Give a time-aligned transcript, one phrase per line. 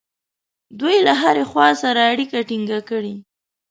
[0.79, 3.15] دوی له هرې خوا سره اړیکه ټینګه کړي.